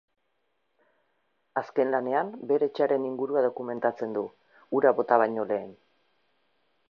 [1.61, 4.25] Azken lanean, bere etxearen ingurua dokumentatzen du,
[4.77, 5.71] hura bota baino lehen.